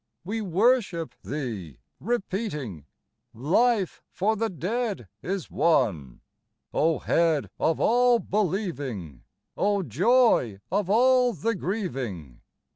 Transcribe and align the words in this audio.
We 0.23 0.41
worship 0.41 1.13
Thee, 1.21 1.77
repeating, 1.99 2.87
Life 3.35 4.01
for 4.09 4.35
the 4.35 4.49
dead 4.49 5.07
is 5.21 5.51
won! 5.51 6.21
O 6.73 6.97
Head 6.97 7.51
of 7.59 7.79
all 7.79 8.17
believing! 8.17 9.21
O 9.55 9.83
Joy 9.83 10.59
of 10.71 10.89
all 10.89 11.33
the 11.33 11.53
grieving 11.53 12.41